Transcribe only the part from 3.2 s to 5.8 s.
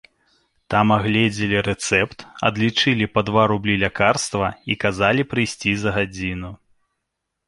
два рублі лякарства і казалі прыйсці